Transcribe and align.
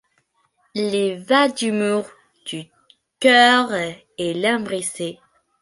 Le 0.73 1.23
bas 1.27 1.47
du 1.47 1.71
mur 1.71 2.09
du 2.47 2.63
chœur 3.19 3.71
est 3.71 4.33
lambrissé. 4.33 5.19